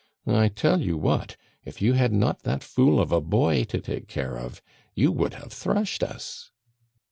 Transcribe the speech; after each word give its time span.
I 0.25 0.47
tell 0.47 0.81
you 0.81 0.97
what, 0.97 1.37
if 1.63 1.79
you 1.79 1.93
had 1.93 2.11
not 2.11 2.41
that 2.41 2.63
fool 2.63 2.99
of 2.99 3.11
a 3.11 3.21
boy 3.21 3.65
to 3.65 3.79
take 3.79 4.07
care 4.07 4.35
of, 4.35 4.59
you 4.95 5.11
would 5.11 5.35
have 5.35 5.53
thrashed 5.53 6.01
us." 6.01 6.49